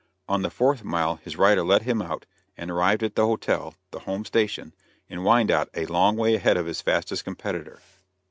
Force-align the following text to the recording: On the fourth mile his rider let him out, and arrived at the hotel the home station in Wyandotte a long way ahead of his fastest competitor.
On 0.27 0.41
the 0.41 0.49
fourth 0.49 0.83
mile 0.83 1.17
his 1.17 1.37
rider 1.37 1.61
let 1.63 1.83
him 1.83 2.01
out, 2.01 2.25
and 2.57 2.71
arrived 2.71 3.03
at 3.03 3.13
the 3.13 3.27
hotel 3.27 3.75
the 3.91 3.99
home 3.99 4.25
station 4.25 4.73
in 5.07 5.21
Wyandotte 5.23 5.69
a 5.75 5.85
long 5.85 6.17
way 6.17 6.33
ahead 6.33 6.57
of 6.57 6.65
his 6.65 6.81
fastest 6.81 7.23
competitor. 7.23 7.81